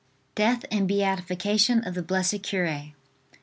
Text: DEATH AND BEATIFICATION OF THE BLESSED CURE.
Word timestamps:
DEATH 0.33 0.65
AND 0.71 0.87
BEATIFICATION 0.87 1.83
OF 1.85 1.93
THE 1.93 2.01
BLESSED 2.01 2.41
CURE. 2.41 2.93